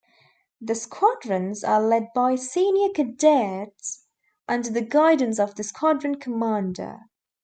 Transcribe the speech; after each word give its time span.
The 0.59 0.73
squadrons 0.73 1.63
are 1.63 1.79
led 1.79 2.07
by 2.15 2.33
senior 2.33 2.89
cadets 2.89 4.07
under 4.47 4.71
the 4.71 4.81
guidance 4.81 5.37
of 5.37 5.53
the 5.53 5.63
squadron 5.63 6.15
commander. 6.15 7.01